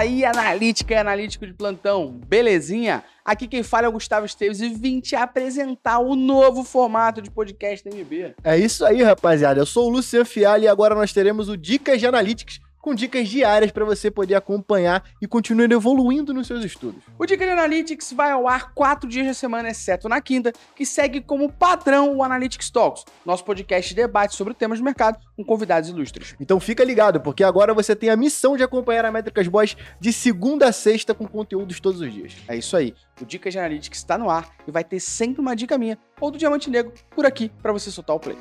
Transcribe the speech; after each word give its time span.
aí, 0.00 0.24
analítica 0.24 0.94
e 0.94 0.96
analítico 0.96 1.46
de 1.46 1.52
plantão, 1.52 2.18
belezinha? 2.26 3.04
Aqui 3.24 3.46
quem 3.46 3.62
fala 3.62 3.86
é 3.86 3.88
o 3.88 3.92
Gustavo 3.92 4.24
Esteves 4.24 4.60
e 4.60 4.70
vim 4.70 4.98
te 4.98 5.14
apresentar 5.14 5.98
o 5.98 6.16
novo 6.16 6.64
formato 6.64 7.20
de 7.20 7.30
podcast 7.30 7.88
da 7.88 7.94
MB. 7.94 8.34
É 8.42 8.56
isso 8.56 8.84
aí, 8.84 9.02
rapaziada. 9.02 9.60
Eu 9.60 9.66
sou 9.66 9.88
o 9.88 9.90
Luciano 9.90 10.24
Fiali 10.24 10.64
e 10.64 10.68
agora 10.68 10.94
nós 10.94 11.12
teremos 11.12 11.48
o 11.48 11.56
Dicas 11.56 12.00
de 12.00 12.06
Analytics 12.06 12.60
com 12.80 12.94
dicas 12.94 13.28
diárias 13.28 13.70
para 13.70 13.84
você 13.84 14.10
poder 14.10 14.34
acompanhar 14.34 15.04
e 15.20 15.26
continuar 15.26 15.70
evoluindo 15.70 16.32
nos 16.32 16.46
seus 16.46 16.64
estudos. 16.64 17.02
O 17.18 17.26
Dica 17.26 17.44
de 17.44 17.50
Analytics 17.50 18.12
vai 18.12 18.30
ao 18.30 18.48
ar 18.48 18.72
quatro 18.72 19.08
dias 19.08 19.26
da 19.26 19.34
semana, 19.34 19.68
exceto 19.68 20.08
na 20.08 20.20
quinta, 20.20 20.52
que 20.74 20.86
segue 20.86 21.20
como 21.20 21.52
padrão 21.52 22.16
o 22.16 22.22
Analytics 22.22 22.70
Talks, 22.70 23.04
nosso 23.24 23.44
podcast 23.44 23.90
de 23.90 24.00
debate 24.00 24.34
sobre 24.34 24.54
temas 24.54 24.78
do 24.78 24.84
mercado 24.84 25.18
com 25.36 25.44
convidados 25.44 25.88
ilustres. 25.88 26.34
Então 26.40 26.58
fica 26.58 26.84
ligado, 26.84 27.20
porque 27.20 27.44
agora 27.44 27.74
você 27.74 27.94
tem 27.94 28.10
a 28.10 28.16
missão 28.16 28.56
de 28.56 28.62
acompanhar 28.62 29.04
a 29.04 29.12
Métricas 29.12 29.46
Boys 29.48 29.76
de 30.00 30.12
segunda 30.12 30.68
a 30.68 30.72
sexta 30.72 31.14
com 31.14 31.26
conteúdos 31.26 31.80
todos 31.80 32.00
os 32.00 32.12
dias. 32.12 32.34
É 32.48 32.56
isso 32.56 32.76
aí. 32.76 32.94
O 33.20 33.24
Dica 33.24 33.50
de 33.50 33.58
Analytics 33.58 33.98
está 33.98 34.16
no 34.16 34.30
ar 34.30 34.48
e 34.66 34.70
vai 34.70 34.84
ter 34.84 35.00
sempre 35.00 35.40
uma 35.40 35.54
dica 35.54 35.76
minha 35.76 35.98
ou 36.20 36.30
do 36.30 36.38
Diamante 36.38 36.70
Negro 36.70 36.92
por 37.10 37.26
aqui 37.26 37.50
para 37.62 37.72
você 37.72 37.90
soltar 37.90 38.16
o 38.16 38.20
play. 38.20 38.36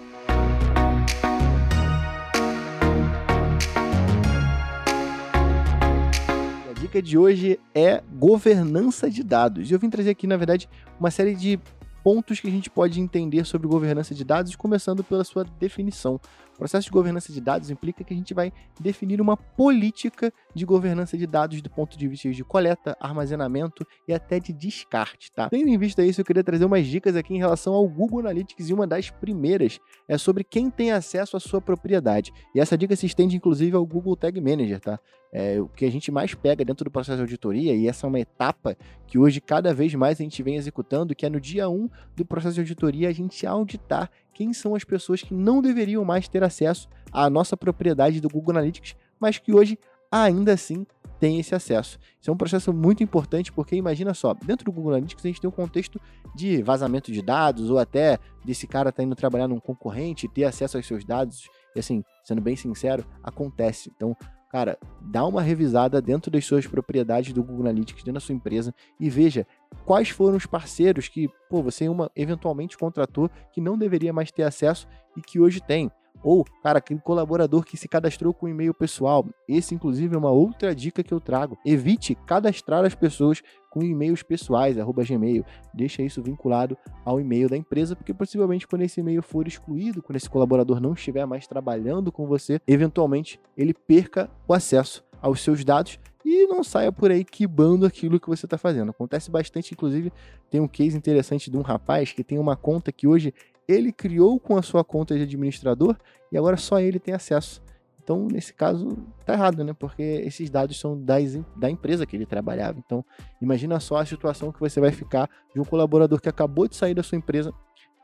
Dica 6.89 7.01
de 7.03 7.19
hoje 7.19 7.59
é 7.75 8.01
governança 8.17 9.11
de 9.11 9.23
dados. 9.23 9.69
E 9.69 9.73
eu 9.73 9.79
vim 9.79 9.91
trazer 9.91 10.09
aqui, 10.09 10.25
na 10.25 10.35
verdade, 10.35 10.67
uma 10.99 11.11
série 11.11 11.35
de 11.35 11.59
pontos 12.03 12.39
que 12.39 12.47
a 12.47 12.51
gente 12.51 12.67
pode 12.67 12.99
entender 12.99 13.45
sobre 13.45 13.67
governança 13.67 14.15
de 14.15 14.23
dados, 14.23 14.55
começando 14.55 15.03
pela 15.03 15.23
sua 15.23 15.43
definição. 15.59 16.19
O 16.55 16.57
processo 16.59 16.85
de 16.85 16.91
governança 16.91 17.31
de 17.31 17.39
dados 17.39 17.69
implica 17.69 18.03
que 18.03 18.13
a 18.13 18.17
gente 18.17 18.33
vai 18.33 18.51
definir 18.79 19.21
uma 19.21 19.37
política 19.37 20.33
de 20.53 20.65
governança 20.65 21.17
de 21.17 21.25
dados 21.27 21.61
do 21.61 21.69
ponto 21.69 21.97
de 21.97 22.07
vista 22.07 22.29
de 22.31 22.43
coleta, 22.43 22.97
armazenamento 22.99 23.85
e 24.07 24.13
até 24.13 24.39
de 24.39 24.51
descarte, 24.51 25.31
tá? 25.31 25.47
Tendo 25.49 25.69
em 25.69 25.77
vista 25.77 26.03
isso, 26.03 26.19
eu 26.19 26.25
queria 26.25 26.43
trazer 26.43 26.65
umas 26.65 26.85
dicas 26.85 27.15
aqui 27.15 27.33
em 27.33 27.37
relação 27.37 27.73
ao 27.73 27.87
Google 27.87 28.19
Analytics 28.19 28.69
e 28.69 28.73
uma 28.73 28.87
das 28.87 29.09
primeiras 29.09 29.79
é 30.07 30.17
sobre 30.17 30.43
quem 30.43 30.69
tem 30.69 30.91
acesso 30.91 31.37
à 31.37 31.39
sua 31.39 31.61
propriedade. 31.61 32.33
E 32.53 32.59
essa 32.59 32.77
dica 32.77 32.95
se 32.95 33.05
estende 33.05 33.37
inclusive 33.37 33.75
ao 33.75 33.85
Google 33.85 34.17
Tag 34.17 34.41
Manager, 34.41 34.79
tá? 34.81 34.99
É, 35.31 35.61
o 35.61 35.67
que 35.67 35.85
a 35.85 35.91
gente 35.91 36.11
mais 36.11 36.33
pega 36.33 36.65
dentro 36.65 36.83
do 36.83 36.91
processo 36.91 37.17
de 37.17 37.23
auditoria, 37.23 37.75
e 37.75 37.87
essa 37.87 38.05
é 38.05 38.09
uma 38.09 38.19
etapa 38.19 38.75
que 39.05 39.17
hoje 39.17 39.39
cada 39.39 39.73
vez 39.73 39.93
mais 39.93 40.19
a 40.19 40.23
gente 40.23 40.41
vem 40.41 40.55
executando, 40.55 41.15
que 41.15 41.25
é 41.25 41.29
no 41.29 41.39
dia 41.39 41.69
1 41.69 41.87
do 42.15 42.25
processo 42.25 42.55
de 42.55 42.61
auditoria 42.61 43.09
a 43.09 43.13
gente 43.13 43.45
auditar 43.45 44.09
quem 44.33 44.53
são 44.53 44.73
as 44.73 44.83
pessoas 44.83 45.21
que 45.21 45.33
não 45.33 45.61
deveriam 45.61 46.03
mais 46.03 46.27
ter 46.27 46.43
acesso 46.43 46.89
à 47.11 47.29
nossa 47.29 47.55
propriedade 47.55 48.19
do 48.19 48.29
Google 48.29 48.51
Analytics, 48.51 48.95
mas 49.19 49.37
que 49.37 49.53
hoje 49.53 49.77
ainda 50.11 50.53
assim 50.53 50.85
têm 51.19 51.39
esse 51.39 51.53
acesso. 51.53 51.99
Isso 52.19 52.29
é 52.29 52.33
um 52.33 52.37
processo 52.37 52.71
muito 52.73 53.03
importante 53.03 53.51
porque 53.51 53.75
imagina 53.75 54.13
só, 54.13 54.33
dentro 54.33 54.65
do 54.65 54.71
Google 54.71 54.93
Analytics 54.93 55.25
a 55.25 55.27
gente 55.27 55.41
tem 55.41 55.49
um 55.49 55.53
contexto 55.53 55.99
de 56.33 56.63
vazamento 56.63 57.11
de 57.11 57.21
dados 57.21 57.69
ou 57.69 57.77
até 57.77 58.17
desse 58.43 58.65
cara 58.65 58.91
tá 58.91 59.03
indo 59.03 59.15
trabalhar 59.15 59.47
num 59.47 59.59
concorrente 59.59 60.27
ter 60.27 60.45
acesso 60.45 60.77
aos 60.77 60.87
seus 60.87 61.03
dados. 61.03 61.49
E 61.75 61.79
assim, 61.79 62.03
sendo 62.23 62.41
bem 62.41 62.55
sincero, 62.55 63.05
acontece. 63.21 63.91
Então, 63.95 64.15
cara, 64.49 64.77
dá 64.99 65.25
uma 65.25 65.41
revisada 65.41 66.01
dentro 66.01 66.31
das 66.31 66.43
suas 66.45 66.65
propriedades 66.65 67.31
do 67.31 67.43
Google 67.43 67.67
Analytics, 67.67 68.03
dentro 68.03 68.13
da 68.13 68.19
sua 68.19 68.35
empresa 68.35 68.73
e 68.99 69.09
veja 69.09 69.45
quais 69.85 70.09
foram 70.09 70.37
os 70.37 70.45
parceiros 70.45 71.07
que, 71.07 71.29
pô, 71.49 71.61
você 71.61 71.87
uma, 71.87 72.11
eventualmente 72.15 72.77
contratou 72.77 73.29
que 73.51 73.61
não 73.61 73.77
deveria 73.77 74.11
mais 74.11 74.31
ter 74.31 74.43
acesso 74.43 74.87
e 75.15 75.21
que 75.21 75.39
hoje 75.39 75.61
tem. 75.61 75.91
Ou, 76.23 76.45
cara, 76.61 76.79
aquele 76.79 76.99
colaborador 76.99 77.63
que 77.63 77.77
se 77.77 77.87
cadastrou 77.87 78.33
com 78.33 78.47
e-mail 78.47 78.73
pessoal. 78.73 79.25
Esse, 79.47 79.73
inclusive, 79.73 80.15
é 80.15 80.17
uma 80.17 80.31
outra 80.31 80.75
dica 80.75 81.03
que 81.03 81.13
eu 81.13 81.19
trago. 81.19 81.57
Evite 81.65 82.15
cadastrar 82.25 82.83
as 82.85 82.95
pessoas 82.95 83.41
com 83.69 83.83
e-mails 83.83 84.23
pessoais, 84.23 84.77
arroba 84.77 85.03
Gmail. 85.03 85.45
Deixa 85.73 86.01
isso 86.01 86.21
vinculado 86.21 86.77
ao 87.05 87.19
e-mail 87.19 87.49
da 87.49 87.55
empresa, 87.55 87.95
porque 87.95 88.13
possivelmente 88.13 88.67
quando 88.67 88.81
esse 88.81 88.99
e-mail 88.99 89.21
for 89.21 89.47
excluído, 89.47 90.01
quando 90.01 90.17
esse 90.17 90.29
colaborador 90.29 90.79
não 90.79 90.93
estiver 90.93 91.25
mais 91.25 91.47
trabalhando 91.47 92.11
com 92.11 92.25
você, 92.25 92.59
eventualmente 92.67 93.39
ele 93.55 93.73
perca 93.73 94.29
o 94.47 94.53
acesso 94.53 95.03
aos 95.21 95.41
seus 95.41 95.63
dados 95.63 95.99
e 96.25 96.47
não 96.47 96.63
saia 96.63 96.91
por 96.91 97.11
aí 97.11 97.23
quibando 97.23 97.85
aquilo 97.85 98.19
que 98.19 98.27
você 98.27 98.45
está 98.45 98.57
fazendo. 98.57 98.91
Acontece 98.91 99.31
bastante, 99.31 99.73
inclusive, 99.73 100.11
tem 100.49 100.59
um 100.59 100.67
case 100.67 100.97
interessante 100.97 101.49
de 101.49 101.57
um 101.57 101.61
rapaz 101.61 102.11
que 102.11 102.23
tem 102.23 102.37
uma 102.37 102.55
conta 102.55 102.91
que 102.91 103.07
hoje 103.07 103.33
ele 103.69 103.91
criou 103.91 104.39
com 104.39 104.57
a 104.57 104.63
sua 104.63 104.83
conta 104.83 105.15
de 105.15 105.21
administrador 105.21 105.95
e 106.31 106.37
agora 106.37 106.57
só 106.57 106.79
ele 106.79 106.97
tem 106.99 107.13
acesso. 107.13 107.61
Então, 108.01 108.27
nesse 108.27 108.51
caso, 108.51 108.97
tá 109.23 109.33
errado, 109.33 109.63
né? 109.63 109.71
Porque 109.71 110.01
esses 110.01 110.49
dados 110.49 110.79
são 110.79 110.99
das, 110.99 111.39
da 111.55 111.69
empresa 111.69 112.07
que 112.07 112.15
ele 112.15 112.25
trabalhava. 112.25 112.79
Então, 112.83 113.05
imagina 113.39 113.79
só 113.79 113.97
a 113.97 114.05
situação 114.05 114.51
que 114.51 114.59
você 114.59 114.79
vai 114.79 114.91
ficar 114.91 115.29
de 115.53 115.61
um 115.61 115.63
colaborador 115.63 116.19
que 116.19 116.27
acabou 116.27 116.67
de 116.67 116.75
sair 116.75 116.95
da 116.95 117.03
sua 117.03 117.19
empresa 117.19 117.53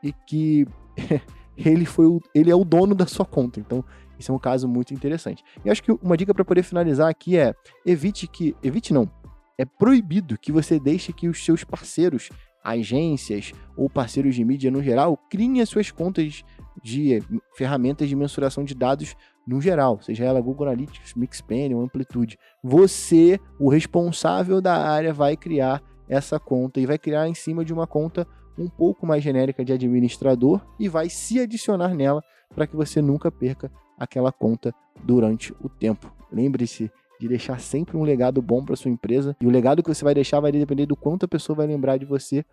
e 0.04 0.12
que 0.12 0.64
ele 1.58 1.84
foi 1.84 2.06
o, 2.06 2.20
ele 2.32 2.52
é 2.52 2.54
o 2.54 2.64
dono 2.64 2.94
da 2.94 3.06
sua 3.06 3.26
conta. 3.26 3.58
Então, 3.58 3.84
isso 4.16 4.30
é 4.30 4.34
um 4.34 4.38
caso 4.38 4.68
muito 4.68 4.94
interessante. 4.94 5.42
E 5.64 5.70
acho 5.70 5.82
que 5.82 5.90
uma 5.90 6.16
dica 6.16 6.32
para 6.32 6.44
poder 6.44 6.62
finalizar 6.62 7.10
aqui 7.10 7.36
é 7.36 7.52
evite 7.84 8.28
que, 8.28 8.54
evite 8.62 8.94
não, 8.94 9.10
é 9.58 9.64
proibido 9.64 10.38
que 10.38 10.52
você 10.52 10.78
deixe 10.78 11.12
que 11.12 11.28
os 11.28 11.44
seus 11.44 11.64
parceiros 11.64 12.28
agências 12.66 13.52
ou 13.76 13.88
parceiros 13.88 14.34
de 14.34 14.44
mídia 14.44 14.70
no 14.70 14.82
geral 14.82 15.16
criem 15.30 15.60
as 15.60 15.68
suas 15.68 15.90
contas 15.90 16.44
de 16.82 17.22
ferramentas 17.54 18.08
de 18.08 18.16
mensuração 18.16 18.64
de 18.64 18.74
dados 18.74 19.16
no 19.46 19.60
geral, 19.60 20.00
seja 20.02 20.24
ela 20.24 20.40
Google 20.40 20.66
Analytics, 20.66 21.14
Mixpanel 21.14 21.78
ou 21.78 21.84
Amplitude. 21.84 22.36
Você, 22.62 23.38
o 23.60 23.68
responsável 23.70 24.60
da 24.60 24.76
área, 24.76 25.12
vai 25.12 25.36
criar 25.36 25.80
essa 26.08 26.38
conta 26.38 26.80
e 26.80 26.86
vai 26.86 26.98
criar 26.98 27.28
em 27.28 27.34
cima 27.34 27.64
de 27.64 27.72
uma 27.72 27.86
conta 27.86 28.26
um 28.58 28.68
pouco 28.68 29.06
mais 29.06 29.22
genérica 29.22 29.64
de 29.64 29.72
administrador 29.72 30.66
e 30.80 30.88
vai 30.88 31.08
se 31.08 31.38
adicionar 31.38 31.94
nela 31.94 32.22
para 32.54 32.66
que 32.66 32.74
você 32.74 33.00
nunca 33.00 33.30
perca 33.30 33.70
aquela 33.98 34.32
conta 34.32 34.74
durante 35.04 35.54
o 35.60 35.68
tempo. 35.68 36.12
Lembre-se 36.32 36.90
de 37.18 37.28
deixar 37.28 37.60
sempre 37.60 37.96
um 37.96 38.02
legado 38.02 38.42
bom 38.42 38.64
para 38.64 38.76
sua 38.76 38.90
empresa. 38.90 39.36
E 39.40 39.46
o 39.46 39.50
legado 39.50 39.82
que 39.82 39.88
você 39.88 40.04
vai 40.04 40.14
deixar 40.14 40.40
vai 40.40 40.52
depender 40.52 40.86
do 40.86 40.96
quanto 40.96 41.24
a 41.24 41.28
pessoa 41.28 41.56
vai 41.56 41.66
lembrar 41.66 41.96
de 41.96 42.04
você 42.04 42.44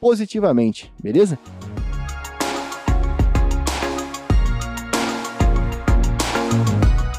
positivamente, 0.00 0.92
beleza? 1.02 1.38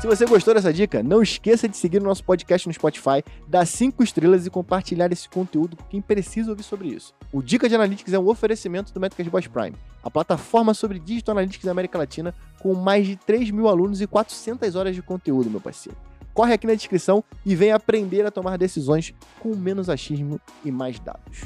Se 0.02 0.08
você 0.08 0.26
gostou 0.26 0.56
dessa 0.56 0.74
dica, 0.74 1.04
não 1.04 1.22
esqueça 1.22 1.70
de 1.70 1.78
seguir 1.78 2.02
o 2.02 2.04
nosso 2.04 2.24
podcast 2.24 2.68
no 2.68 2.74
Spotify, 2.74 3.24
dar 3.48 3.68
5 3.68 4.02
estrelas 4.04 4.48
e 4.48 4.50
compartilhar 4.50 5.12
esse 5.12 5.30
conteúdo 5.30 5.78
com 5.78 5.84
quem 5.84 6.02
precisa 6.02 6.50
ouvir 6.50 6.64
sobre 6.64 6.88
isso. 6.88 7.14
O 7.32 7.40
Dica 7.40 7.70
de 7.70 7.76
Analytics 7.76 8.12
é 8.12 8.18
um 8.18 8.28
oferecimento 8.28 8.92
do 8.92 9.00
Métricas 9.00 9.28
Boss 9.28 9.46
Prime, 9.46 9.78
a 10.04 10.10
plataforma 10.10 10.74
sobre 10.74 10.98
Digital 10.98 11.34
Analytics 11.34 11.66
da 11.66 11.72
América 11.72 12.00
Latina, 12.00 12.34
com 12.60 12.74
mais 12.74 13.06
de 13.06 13.16
3 13.16 13.52
mil 13.52 13.68
alunos 13.68 14.02
e 14.02 14.08
400 14.08 14.76
horas 14.76 14.96
de 14.96 15.04
conteúdo, 15.04 15.52
meu 15.52 15.62
parceiro. 15.62 15.96
Corre 16.34 16.54
aqui 16.54 16.68
na 16.68 16.74
descrição 16.74 17.24
e 17.46 17.56
vem 17.56 17.72
aprender 17.72 18.26
a 18.26 18.32
tomar 18.32 18.58
decisões 18.58 19.14
com 19.40 19.56
menos 19.56 19.90
achismo 19.90 20.40
e 20.64 20.72
mais 20.72 21.00
dados. 21.00 21.42